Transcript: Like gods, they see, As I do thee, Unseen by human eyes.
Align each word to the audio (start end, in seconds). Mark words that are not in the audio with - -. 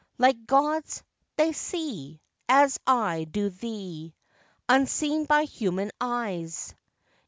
Like 0.17 0.47
gods, 0.47 1.03
they 1.35 1.53
see, 1.53 2.19
As 2.49 2.79
I 2.87 3.25
do 3.25 3.51
thee, 3.51 4.15
Unseen 4.67 5.25
by 5.25 5.43
human 5.43 5.91
eyes. 6.01 6.73